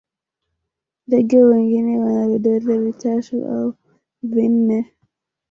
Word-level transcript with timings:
ndege 1.07 1.37
wengine 1.43 1.99
wana 1.99 2.27
vidole 2.27 2.79
vitatu 2.79 3.45
au 3.47 3.73
vinne 4.23 4.91